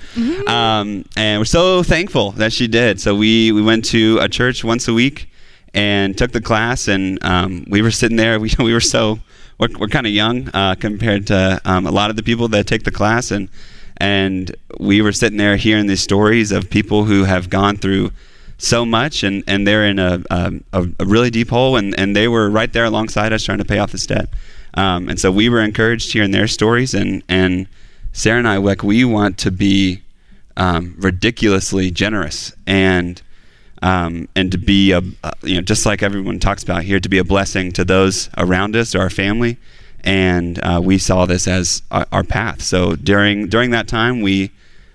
[0.47, 2.99] um, and we're so thankful that she did.
[2.99, 5.29] So we we went to a church once a week
[5.73, 8.39] and took the class, and um, we were sitting there.
[8.45, 9.19] We we were so
[9.57, 12.67] we're, we're kind of young uh, compared to um, a lot of the people that
[12.67, 13.49] take the class, and
[13.97, 18.11] and we were sitting there hearing these stories of people who have gone through
[18.57, 22.27] so much, and, and they're in a, a, a really deep hole, and, and they
[22.27, 24.29] were right there alongside us trying to pay off this debt.
[24.75, 27.67] Um, and so we were encouraged hearing their stories, and, and
[28.13, 30.01] Sarah and I, like, we want to be
[30.57, 33.21] um, ridiculously generous and
[33.81, 35.01] um, and to be a,
[35.43, 38.75] you know just like everyone talks about here to be a blessing to those around
[38.75, 39.57] us or our family
[40.05, 44.51] and uh, we saw this as our, our path so during during that time we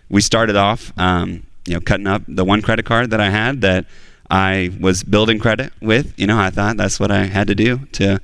[0.08, 3.60] we started off um, you know cutting up the one credit card that I had
[3.62, 3.84] that
[4.30, 7.78] I was building credit with you know I thought that's what I had to do
[7.92, 8.20] to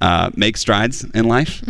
[0.00, 1.62] uh, make strides in life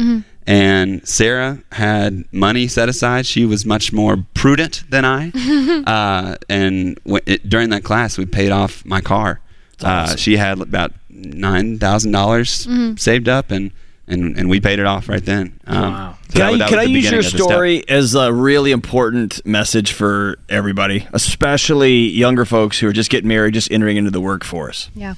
[0.46, 3.26] and Sarah had money set aside.
[3.26, 5.30] She was much more prudent than I.
[5.86, 9.40] uh, and w- it, during that class, we paid off my car.
[9.82, 13.70] Uh, she had about nine thousand dollars saved up, and,
[14.08, 15.58] and and we paid it off right then.
[15.66, 16.18] Um, Wow.
[16.28, 17.40] so Can that I, that can I use your beginning of the step.
[17.48, 23.28] story as a really important message for everybody, especially younger folks who are just getting
[23.28, 24.90] married, just entering into the workforce?
[24.94, 25.14] Yeah.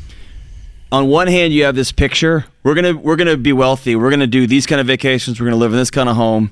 [0.92, 4.26] On one hand, you have this picture: we're gonna we're gonna be wealthy, we're gonna
[4.26, 6.50] do these kind of vacations, we're gonna live in this kind of home,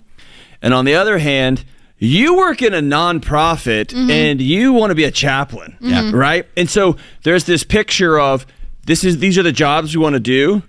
[0.63, 1.65] and on the other hand,
[1.99, 6.13] you work in a nonprofit and you want to be a chaplain, Yeah.
[6.15, 6.47] right?
[6.57, 8.47] And so there's this picture of
[8.87, 10.63] this is these are the jobs we want to do,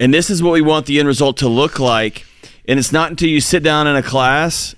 [0.00, 2.24] and this is what we want the end result to look like.
[2.66, 4.74] And it's not until you sit down in a class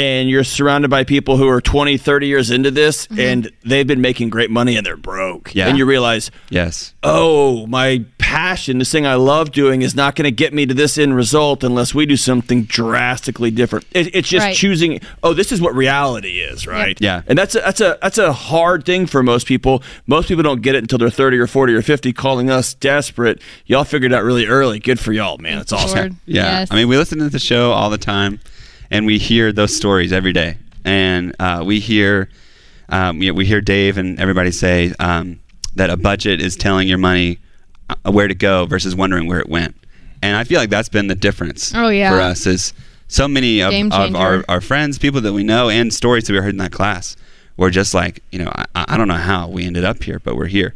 [0.00, 3.20] and you're surrounded by people who are 20, 30 years into this mm-hmm.
[3.20, 5.54] and they've been making great money and they're broke.
[5.54, 5.68] Yeah.
[5.68, 6.94] And you realize, Yes.
[7.02, 10.72] oh, my passion, this thing I love doing is not going to get me to
[10.72, 13.84] this end result unless we do something drastically different.
[13.92, 14.56] It, it's just Right.
[14.56, 16.98] choosing, oh, this is what reality is, right?
[16.98, 17.20] Yeah.
[17.26, 19.82] And that's a, that's a that's a hard thing for most people.
[20.06, 23.42] Most people don't get it until they're 30 or 40 or 50 calling us desperate.
[23.66, 24.78] Y'all figured it out really early.
[24.78, 25.58] Good for y'all, man.
[25.58, 25.98] That's awesome.
[25.98, 26.16] Lord.
[26.24, 26.60] Yeah.
[26.60, 26.68] Yes.
[26.70, 28.40] I mean, we listen to the show all the time,
[28.90, 30.56] and we hear those stories every day.
[30.84, 32.28] And uh, we hear,
[32.88, 35.40] um, you know, we hear Dave and everybody say um,
[35.76, 37.38] that a budget is telling your money
[37.88, 39.76] uh, where to go versus wondering where it went.
[40.22, 42.10] And I feel like that's been the difference Oh, yeah.
[42.10, 42.72] for us is
[43.08, 46.38] so many of, of our, our friends, people that we know, and stories that we
[46.38, 47.16] heard in that class
[47.56, 50.36] were just like, you know, I, I don't know how we ended up here, but
[50.36, 50.74] we're here.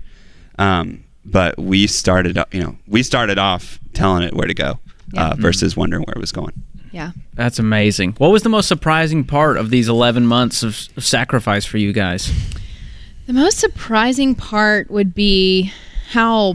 [0.58, 4.78] Um, but we started, you know, we started off telling it where to go
[5.12, 5.28] Yeah.
[5.30, 6.52] uh, versus wondering where it was going.
[6.94, 7.10] Yeah.
[7.34, 8.12] That's amazing.
[8.18, 12.30] What was the most surprising part of these 11 months of sacrifice for you guys?
[13.26, 15.72] The most surprising part would be
[16.10, 16.54] how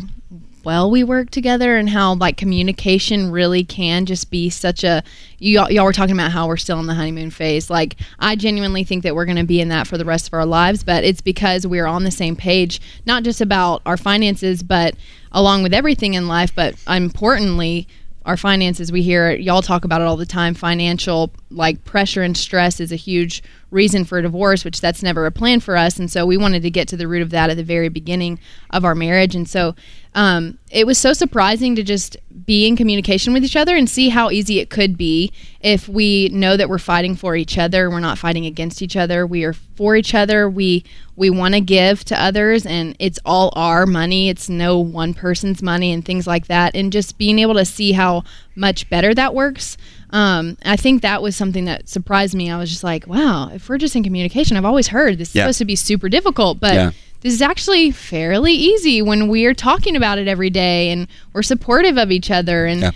[0.63, 5.03] well we work together and how like communication really can just be such a
[5.39, 8.83] you y'all were talking about how we're still in the honeymoon phase like i genuinely
[8.83, 11.03] think that we're going to be in that for the rest of our lives but
[11.05, 14.95] it's because we're on the same page not just about our finances but
[15.31, 17.87] along with everything in life but importantly
[18.29, 18.91] our finances.
[18.91, 22.91] We hear y'all talk about it all the time financial like pressure and stress is
[22.91, 25.99] a huge reason for divorce which that's never a plan for us.
[25.99, 28.39] And so we wanted to get to the root of that at the very beginning
[28.71, 29.35] of our marriage.
[29.35, 29.75] And so
[30.15, 34.09] um, it was so surprising to just be in communication with each other and see
[34.09, 35.31] how easy it could be
[35.61, 37.91] if we know that we're fighting for each other.
[37.91, 39.27] We're not fighting against each other.
[39.27, 40.49] We are for each other.
[40.49, 40.83] We
[41.15, 44.29] we want to give to others and it's all our money.
[44.29, 46.75] It's no one person's money and things like that.
[46.75, 48.23] And just being able to see how
[48.55, 49.77] much better that works
[50.11, 52.49] um, I think that was something that surprised me.
[52.49, 55.35] I was just like, wow, if we're just in communication, I've always heard this is
[55.35, 55.43] Yeah.
[55.43, 56.91] supposed to be super difficult, but Yeah.
[57.21, 61.97] this is actually fairly easy when we're talking about it every day and we're supportive
[61.97, 62.91] of each other and Yeah.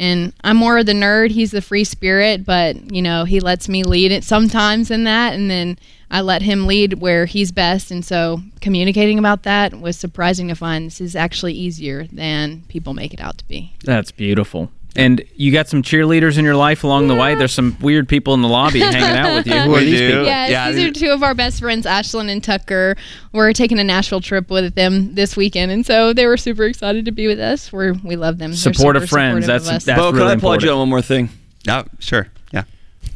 [0.00, 3.68] and I'm more of the nerd, he's the free spirit, but you know, he lets
[3.68, 5.76] me lead it sometimes in that and then
[6.10, 10.54] I let him lead where he's best and so communicating about that was surprising to
[10.54, 13.72] find this is actually easier than people make it out to be.
[13.84, 14.70] That's beautiful.
[14.96, 17.34] And you got some cheerleaders in your life along the way.
[17.36, 19.52] There's some weird people in the lobby hanging out with you.
[19.60, 20.08] Who are We these do.
[20.08, 20.24] people?
[20.24, 22.96] Yes, Yeah, these these- are two of our best friends, Ashlyn and Tucker.
[23.32, 27.04] We're taking a Nashville trip with them this weekend, and so they were super excited
[27.04, 27.72] to be with us.
[27.72, 28.50] We're we love them.
[28.50, 29.46] They're Supportive friends.
[29.46, 29.84] That's- of us.
[29.84, 31.28] that's- Bo, can really I applaud you on one more thing?
[31.68, 32.28] Oh, sure.
[32.52, 32.64] Yeah.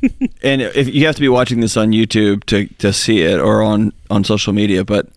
[0.42, 3.62] and if you have to be watching this on YouTube to, to see it or
[3.62, 5.08] on, on social media, but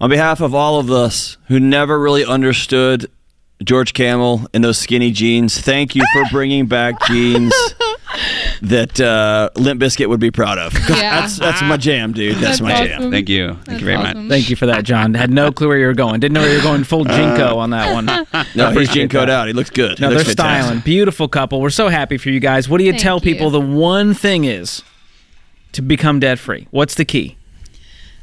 [0.00, 3.10] on behalf of all of us who never really understood
[3.64, 7.52] George Kamel and those skinny jeans, thank you for bringing back jeans
[8.62, 10.72] that uh, Limp Bizkit would be proud of.
[10.74, 10.86] Yeah.
[11.22, 12.36] That's that's my jam, dude.
[12.36, 12.86] That's, That's my awesome.
[12.86, 13.10] jam.
[13.10, 13.54] Thank you.
[13.64, 14.22] Thank you very awesome.
[14.24, 14.28] much.
[14.30, 15.14] Thank you for that, John.
[15.14, 16.20] Had no clue where you were going.
[16.20, 18.06] Didn't know where you were going full JNCO on that one.
[18.54, 19.40] No, he's Appreciate Gene code that.
[19.40, 19.46] out.
[19.46, 20.00] He looks good.
[20.00, 20.80] No, he they're looks styling.
[20.80, 21.60] Beautiful couple.
[21.60, 22.68] We're so happy for you guys.
[22.68, 23.20] What do you Thank tell you.
[23.22, 24.82] people the one thing is
[25.72, 26.66] to become debt free?
[26.70, 27.36] What's the key?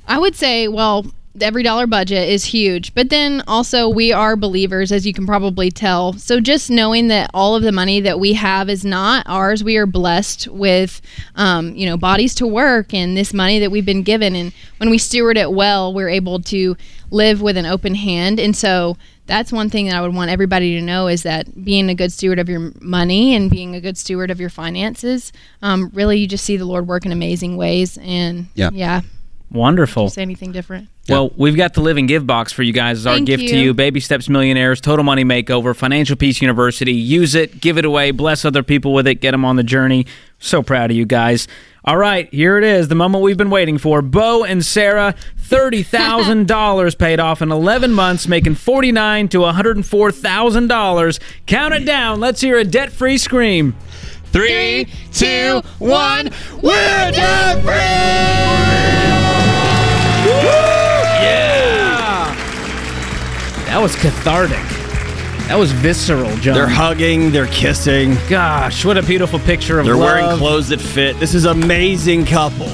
[0.07, 4.91] I would say, well, the EveryDollar budget is huge, but then also we are believers,
[4.91, 6.13] as you can probably tell.
[6.13, 9.77] So just knowing that all of the money that we have is not ours, we
[9.77, 11.01] are blessed with,
[11.35, 14.35] um, you know, bodies to work and this money that we've been given.
[14.35, 16.75] And when we steward it well, we're able to
[17.11, 18.39] live with an open hand.
[18.39, 21.89] And so that's one thing that I would want everybody to know is that being
[21.89, 25.91] a good steward of your money and being a good steward of your finances, um,
[25.93, 27.99] really you just see the Lord work in amazing ways.
[28.01, 28.71] And Yeah.
[28.73, 29.01] yeah,
[29.51, 30.09] Wonderful.
[30.09, 30.87] say anything different.
[31.09, 33.47] Well, we've got the Live and Give box for you guys as our Thank gift
[33.47, 33.65] to you.
[33.65, 33.73] you.
[33.73, 36.93] Baby Steps Millionaires, Total Money Makeover, Financial Peace University.
[36.93, 40.05] Use it, give it away, bless other people with it, get them on the journey.
[40.39, 41.47] So proud of you guys.
[41.85, 44.01] All right, here it is, the moment we've been waiting for.
[44.01, 45.15] Bo and Sarah,
[45.47, 51.19] $30,000 paid off in 11 months, making 49 to $104,000.
[51.45, 52.19] Count it down.
[52.19, 53.75] Let's hear a debt free scream.
[54.25, 56.29] Three, two, one.
[56.61, 57.63] We're debt
[60.25, 60.68] Yeah!
[63.69, 64.57] That was cathartic.
[65.47, 66.55] That was visceral, John.
[66.55, 67.31] They're hugging.
[67.31, 68.17] They're kissing.
[68.27, 70.19] Gosh, what a beautiful picture of They're love.
[70.21, 71.19] wearing clothes that fit.
[71.19, 72.67] This is amazing couple.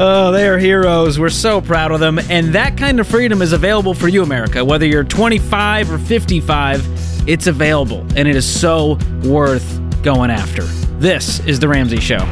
[0.00, 1.18] Oh, they are heroes.
[1.18, 2.20] We're so proud of them.
[2.30, 4.64] And that kind of freedom is available for you, America.
[4.64, 8.06] Whether you're 25 or 55, it's available.
[8.14, 10.62] And it is so worth going after.
[11.00, 12.24] This is The Ramsey Show.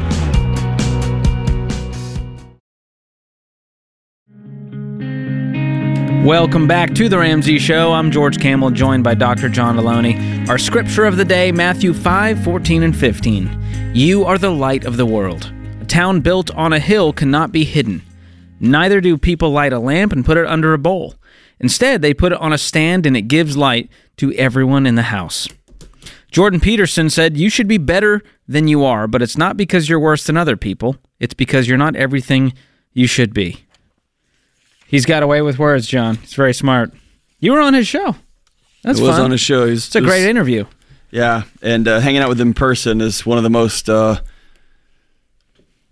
[6.27, 7.93] Welcome back to The Ramsey Show.
[7.93, 9.47] I'm George Kamel, joined by Dr.
[9.47, 10.45] John Deloney.
[10.49, 13.93] Our scripture of the day, Matthew 5 14 and 15.
[13.93, 15.49] You are the light of the world.
[15.79, 18.01] A town built on a hill cannot be hidden.
[18.59, 21.15] Neither do people light a lamp and put it under a bowl.
[21.61, 25.03] Instead, they put it on a stand and it gives light to everyone in the
[25.03, 25.47] house.
[26.29, 29.97] Jordan Peterson said, You should be better than you are, but it's not because you're
[29.97, 30.97] worse than other people.
[31.21, 32.51] It's because you're not everything
[32.91, 33.65] you should be.
[34.87, 36.15] He's got away with words, John.
[36.17, 36.91] He's very smart.
[37.39, 38.15] You were on his show.
[38.83, 39.25] That's it was fun.
[39.25, 39.67] on his show.
[39.67, 40.65] He's, It's a great interview.
[41.11, 44.19] Yeah, and uh, hanging out with him in person is one of the most uh,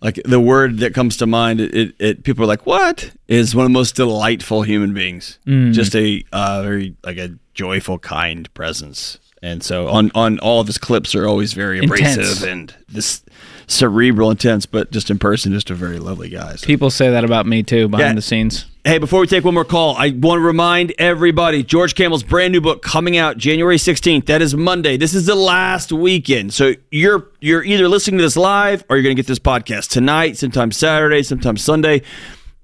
[0.01, 1.62] like the word that comes to mind.
[1.62, 5.39] It, it, it people are like, "What?" is one of the most delightful human beings.
[5.47, 5.73] Mm.
[5.73, 9.19] Just a uh, very like a joyful, kind presence.
[9.41, 12.15] And so on on all of his clips are always very Intense.
[12.15, 13.23] abrasive and this
[13.67, 16.56] cerebral, intense, but just in person, just a very lovely guy.
[16.56, 18.15] So- People say that about me too behind Yeah.
[18.15, 18.65] the scenes.
[18.84, 22.51] Hey, before we take one more call, I want to remind everybody George Kamel's brand
[22.54, 24.28] new book coming out January 16th.
[24.28, 24.95] That is Monday.
[24.95, 26.54] This is the last weekend.
[26.54, 29.89] So you're you're either listening to this live or you're going to get this podcast
[29.89, 32.04] tonight, sometime Saturday, sometime Sunday.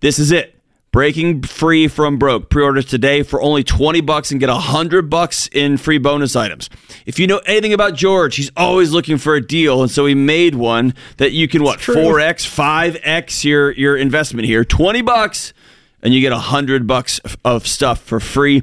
[0.01, 0.55] This is it.
[0.91, 2.49] Breaking free from broke.
[2.49, 6.69] Pre-orders today for only 20 bucks and get 100 bucks in free bonus items.
[7.05, 10.15] If you know anything about George, he's always looking for a deal and so he
[10.15, 14.65] made one that you can what 4x, 5x your your investment here.
[14.65, 15.53] 20 bucks
[16.03, 18.61] and you get a hundred bucks of- of stuff for free.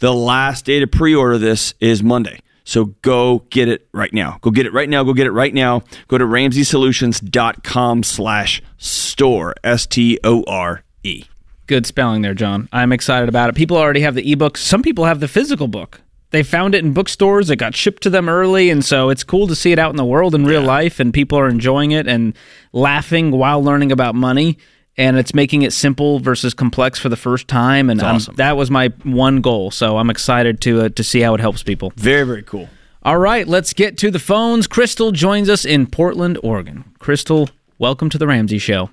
[0.00, 2.40] The last day to pre-order this is Monday.
[2.64, 4.38] So go get it right now.
[4.40, 5.04] Go get it right now.
[5.04, 5.82] Go get it right now.
[6.08, 9.54] Go to ramseysolutions.com slash store.
[9.62, 11.24] S-T-O-R-E.
[11.68, 12.66] Good spelling there, John.
[12.72, 13.54] I'm excited about it.
[13.54, 14.56] People already have the ebook.
[14.56, 16.00] Some people have the physical book.
[16.30, 17.50] They found it in bookstores.
[17.50, 19.96] It got shipped to them early, and so it's cool to see it out in
[19.96, 22.34] the world in real life, and people are enjoying it and
[22.72, 24.56] laughing while learning about money.
[24.96, 28.34] And it's making it simple versus complex for the first time, and awesome.
[28.36, 29.70] that was my one goal.
[29.70, 31.92] So I'm excited to uh, to see how it helps people.
[31.96, 32.68] Very, very cool.
[33.02, 34.66] All right, let's get to the phones.
[34.66, 36.84] Crystal joins us in Portland, Oregon.
[36.98, 38.90] Crystal, welcome to the Ramsey Show.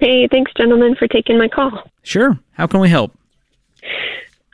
[0.00, 1.82] Hey, thanks, gentlemen, for taking my call.
[2.02, 2.38] Sure.
[2.52, 3.12] How can we help?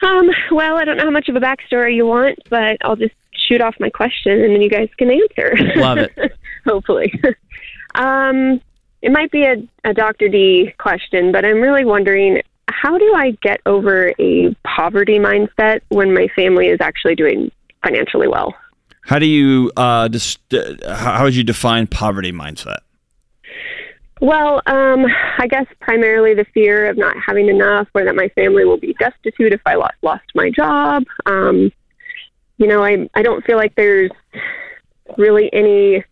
[0.02, 3.14] Um, well, I don't know how much of a backstory you want, but I'll just
[3.48, 5.54] shoot off my question and then you guys can answer.
[5.76, 6.12] Love it.
[6.64, 7.12] Hopefully.
[7.94, 8.60] um,
[9.02, 10.28] it might be a, a Dr.
[10.28, 16.14] D question, but I'm really wondering how do I get over a poverty mindset when
[16.14, 17.50] my family is actually doing
[17.82, 18.54] financially well?
[19.02, 22.78] How do you, uh, dis- uh, how how would you define poverty mindset?
[24.20, 25.06] Well, um,
[25.38, 28.94] I guess primarily the fear of not having enough, or that my family will be
[28.98, 31.04] destitute if I lo- lost my job.
[31.26, 31.72] Um,
[32.58, 34.10] you know, I I don't feel like there's
[35.16, 36.04] really any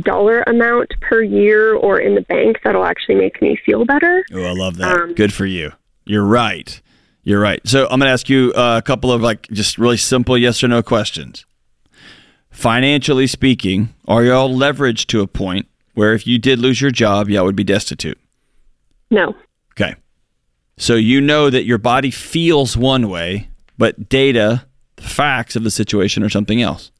[0.00, 4.24] dollar amount per year or in the bank that'll actually make me feel better.
[4.32, 5.00] Oh, I love that.
[5.00, 5.72] Um, Good for you.
[6.04, 6.80] You're right.
[7.22, 7.60] You're right.
[7.66, 10.64] So I'm going to ask you uh, a couple of like just really simple yes
[10.64, 11.46] or no questions.
[12.50, 17.28] Financially speaking, are y'all leveraged to a point where if you did lose your job,
[17.28, 18.18] y'all would be destitute?
[19.10, 19.34] No.
[19.72, 19.94] Okay.
[20.78, 25.70] So you know that your body feels one way, but data, the facts of the
[25.70, 26.90] situation are something else.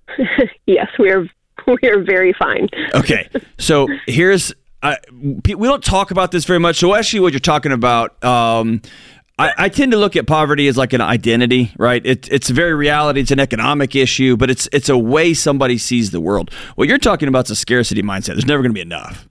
[0.66, 1.26] yes, we are
[1.66, 2.68] we are very fine.
[2.94, 3.28] Okay.
[3.58, 6.76] So here's I, we don't talk about this very much.
[6.76, 8.82] So actually, what you're talking about, um,
[9.42, 12.04] I, I tend to look at poverty as like an identity, right?
[12.06, 13.20] It, it's a very reality.
[13.20, 16.52] It's an economic issue, but it's it's a way somebody sees the world.
[16.76, 18.34] What you're talking about is a scarcity mindset.
[18.34, 19.28] There's never going to be enough.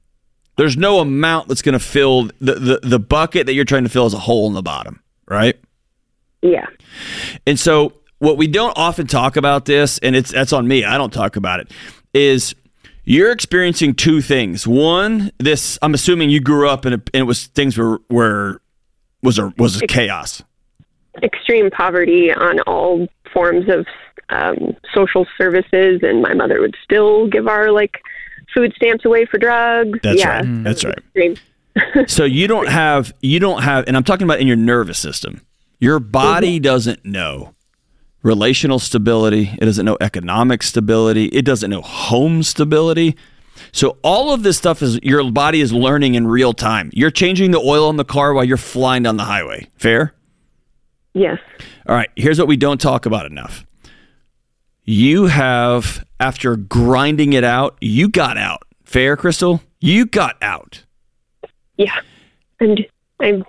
[0.58, 3.89] There's no amount that's going to fill the, the the bucket that you're trying to
[3.89, 5.58] fill as a hole in the bottom, right?
[6.41, 6.65] Yeah.
[7.47, 10.97] And so what we don't often talk about this, and it's that's on me, I
[10.97, 11.71] don't talk about it,
[12.13, 12.54] is
[13.06, 14.67] you're experiencing two things.
[14.67, 18.62] One, this I'm assuming you grew up and it, and it was things were were
[19.23, 20.43] was a was a chaos.
[21.23, 23.86] extreme poverty on all forms of
[24.29, 28.01] um, social services, and my mother would still give our like
[28.53, 29.99] food stamps away for drugs.
[30.03, 30.63] That's yeah, right.
[30.63, 30.97] That's right.
[30.97, 31.36] extreme.
[32.07, 35.41] So you don't have you don't have and I'm talking about in your nervous system.
[35.79, 37.55] Your body doesn't know
[38.23, 43.15] relational stability, it doesn't know economic stability, it doesn't know home stability.
[43.71, 46.89] So all of this stuff is your body is learning in real time.
[46.93, 49.69] You're changing the oil in the car while you're flying down the highway.
[49.77, 50.13] Fair?
[51.13, 51.39] Yes.
[51.87, 53.65] All right, here's what we don't talk about enough.
[54.83, 58.63] You have after grinding it out, you got out.
[58.83, 59.62] Fair, Crystal?
[59.79, 60.83] You got out.
[61.77, 61.99] Yeah.
[62.60, 62.85] And
[63.19, 63.43] I'm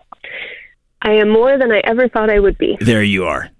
[1.03, 2.79] I am more than I ever thought I would be.
[2.81, 3.51] There you are.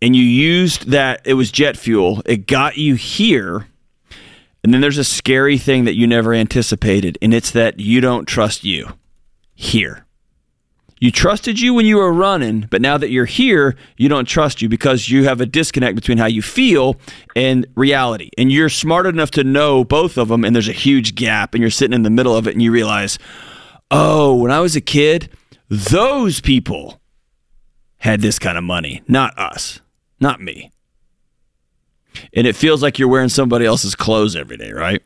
[0.00, 2.22] And you used that, it was jet fuel.
[2.26, 3.66] It got you here.
[4.64, 8.24] And then there's a scary thing that you never anticipated, and it's that you don't
[8.24, 8.94] trust you
[9.54, 10.06] here.
[10.98, 14.62] You trusted you when you were running, but now that you're here, you don't trust
[14.62, 16.96] you because you have a disconnect between how you feel
[17.36, 18.30] and reality.
[18.38, 21.60] And you're smart enough to know both of them, and there's a huge gap, and
[21.60, 23.18] you're sitting in the middle of it, and you realize,
[23.90, 25.28] oh, when I was a kid,
[25.68, 27.02] those people
[27.98, 29.80] had this kind of money, not us,
[30.20, 30.72] not me.
[32.32, 35.02] And it feels like you're wearing somebody else's clothes every day, right?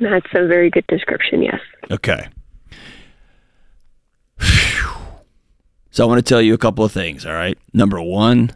[0.00, 1.60] That's a very good description, yes.
[1.90, 2.28] Okay.
[5.96, 7.56] So I want to tell you a couple of things, all right?
[7.72, 8.54] Number one,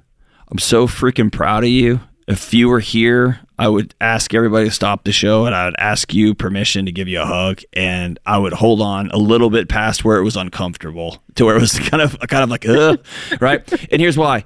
[0.50, 2.00] I'm so freaking proud of you.
[2.28, 5.74] If you were here, I would ask everybody to stop the show and I would
[5.78, 9.48] ask you permission to give you a hug and I would hold on a little
[9.48, 12.68] bit past where it was uncomfortable to where it was kind of kind of like
[12.68, 12.98] uh,
[13.40, 13.66] right?
[13.90, 14.44] And here's why.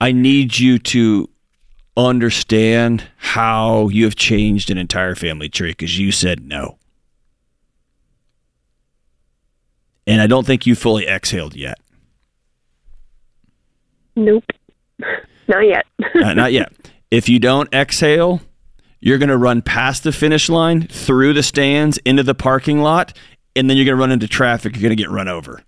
[0.00, 1.28] I need you to
[1.96, 6.78] understand how you have changed an entire family tree because you said no.
[10.06, 11.78] And I don't think you fully exhaled yet.
[14.16, 14.44] Nope.
[15.48, 15.86] Not yet.
[16.14, 16.72] Uh, not yet.
[17.10, 18.40] If you don't exhale,
[19.00, 23.16] you're going to run past the finish line, through the stands, into the parking lot,
[23.54, 24.74] and then you're going to run into traffic.
[24.74, 25.62] You're going to get run over.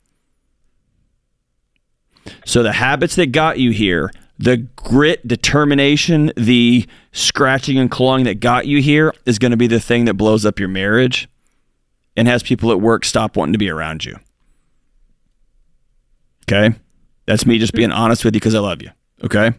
[2.46, 8.40] So the habits that got you here, the grit, determination, the scratching and clawing that
[8.40, 11.28] got you here is going to be the thing that blows up your marriage
[12.16, 14.16] and has people at work stop wanting to be around you.
[16.44, 16.76] Okay?
[17.26, 18.90] That's me just being honest with you because I love you.
[19.22, 19.52] Okay?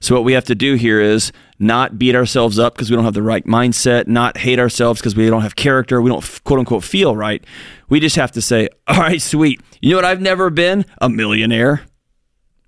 [0.00, 3.04] So what we have to do here is not beat ourselves up because we don't
[3.04, 6.58] have the right mindset, not hate ourselves because we don't have character, we don't quote
[6.58, 7.44] unquote feel right.
[7.88, 9.60] We just have to say, "All right, sweet.
[9.80, 10.84] You know what I've never been?
[10.98, 11.82] A millionaire."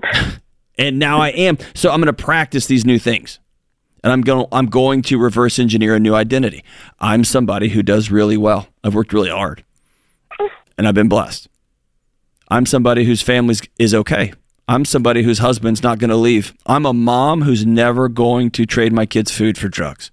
[0.78, 1.58] and now I am.
[1.74, 3.38] So I'm going to practice these new things.
[4.02, 6.62] And I'm going I'm going to reverse engineer a new identity.
[7.00, 8.68] I'm somebody who does really well.
[8.82, 9.64] I've worked really hard.
[10.76, 11.48] And I've been blessed.
[12.48, 14.32] I'm somebody whose family is okay.
[14.68, 16.54] I'm somebody whose husband's not going to leave.
[16.66, 20.10] I'm a mom who's never going to trade my kids' food for drugs.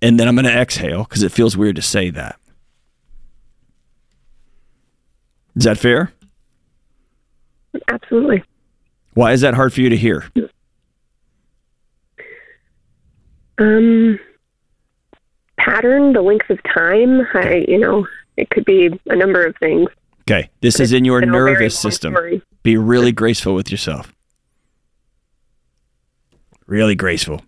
[0.00, 2.38] And then I'm going to exhale because it feels weird to say that.
[5.56, 6.12] Is that fair?
[7.88, 8.42] Absolutely.
[9.14, 10.24] Why is that hard for you to hear?
[13.58, 14.18] Um,
[15.56, 17.26] pattern, the length of time.
[17.32, 18.06] I, you know,
[18.36, 19.88] it could be a number of things.
[20.28, 22.12] Okay, this is in your been a very long nervous system.
[22.12, 22.42] story.
[22.62, 24.12] Be really graceful with yourself.
[26.66, 27.42] Really graceful.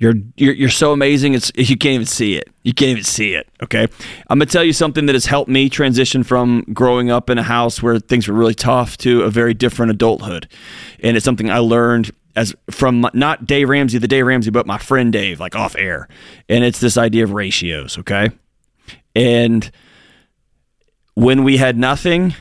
[0.00, 1.34] You're, you're you're so amazing.
[1.34, 2.48] It's you can't even see it.
[2.62, 3.48] You can't even see it.
[3.64, 3.82] Okay,
[4.28, 7.42] I'm gonna tell you something that has helped me transition from growing up in a
[7.42, 10.48] house where things were really tough to a very different adulthood,
[11.00, 14.78] and it's something I learned as from not Dave Ramsey, the Dave Ramsey, but my
[14.78, 16.06] friend Dave, like off air,
[16.48, 17.98] and it's this idea of ratios.
[17.98, 18.30] Okay,
[19.16, 19.68] and
[21.14, 22.36] when we had nothing,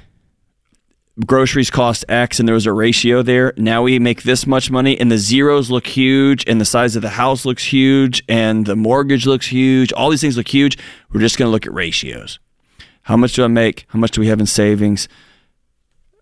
[1.26, 3.54] groceries cost X and there was a ratio there.
[3.58, 7.02] Now we make this much money and the zeros look huge and the size of
[7.02, 9.92] the house looks huge and the mortgage looks huge.
[9.94, 10.78] All these things look huge.
[11.12, 12.40] We're just going to look at ratios.
[13.04, 13.86] How much do I make?
[13.90, 15.08] How much do we have in savings?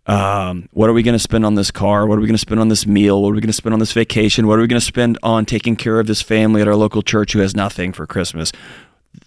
[0.08, 2.06] Um, what are we going to spend on this car?
[2.06, 3.22] What are we going to spend on this meal?
[3.24, 4.46] What are we going to spend on this vacation?
[4.46, 7.02] What are we going to spend on taking care of this family at our local
[7.02, 8.52] church who has nothing for Christmas?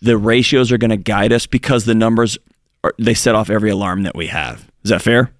[0.00, 2.38] The ratios are going to guide us because the numbers
[2.84, 4.70] are, they set off every alarm that we have.
[4.84, 5.32] Is that fair?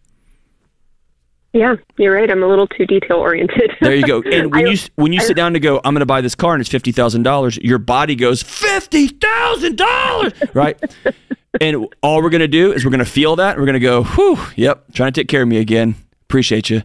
[1.55, 2.31] Yeah, you're right.
[2.31, 3.73] I'm a little too detail oriented.
[3.81, 4.23] There you go.
[4.33, 6.21] And when I- you when you I- sit down to go, I'm going to buy
[6.21, 7.57] this car and it's fifty thousand dollars.
[7.59, 10.79] Your body goes fifty thousand dollars, right?
[11.61, 13.57] and all we're going to do is we're going to feel that.
[13.57, 15.95] We're going to go, whew, yep, trying to take care of me again.
[16.23, 16.83] Appreciate you.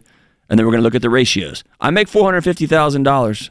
[0.48, 1.62] And then we're going to look at the ratios.
[1.80, 3.50] I make four hundred fifty thousand dollars.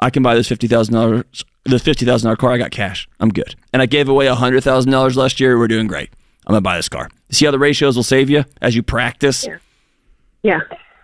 [0.00, 1.44] I can buy this fifty thousand dollars.
[1.64, 2.52] The fifty thousand dollar car.
[2.52, 3.06] I got cash.
[3.20, 3.54] I'm good.
[3.74, 5.58] And I gave away hundred thousand dollars last year.
[5.58, 6.08] We're doing great.
[6.46, 7.10] I'm going to buy this car.
[7.30, 9.44] See how the ratios will save you as you practice.
[9.46, 9.58] yeah.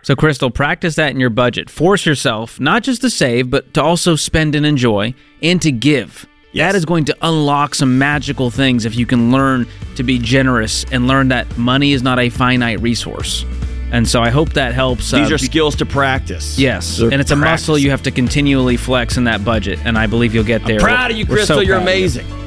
[0.01, 1.69] So, Crystal, practice that in your budget.
[1.69, 6.27] Force yourself not just to save, but to also spend and enjoy and to give.
[6.51, 6.71] Yes.
[6.71, 10.85] That is going to unlock some magical things if you can learn to be generous
[10.91, 13.45] and learn that money is not a finite resource.
[13.91, 15.11] And so I hope that helps.
[15.11, 16.57] These uh, are be- skills to practice.
[16.59, 19.97] Yes, They're and it's a muscle you have to continually flex in that budget, and
[19.97, 20.79] I believe you'll get there.
[20.79, 21.63] Proud of you, We're so Crystal.
[21.63, 22.27] You're amazing.
[22.27, 22.44] you.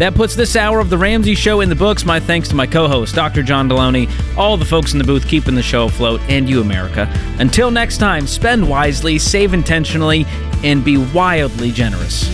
[0.00, 2.06] That puts this hour of the Ramsey Show in the books.
[2.06, 3.42] My thanks to my co-host, Dr.
[3.42, 7.06] John Delony, all the folks in the booth keeping the show afloat, and you, America.
[7.38, 10.24] Until next time, spend wisely, save intentionally,
[10.64, 12.30] and be wildly generous.